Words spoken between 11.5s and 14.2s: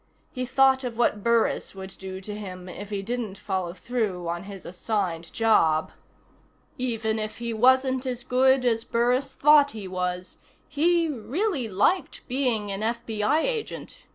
liked being an FBI agent.